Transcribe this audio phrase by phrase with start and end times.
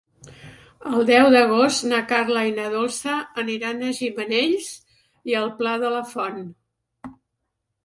[0.91, 4.73] El deu d'agost na Carla i na Dolça aniran a Gimenells
[5.33, 6.45] i el Pla de la Font.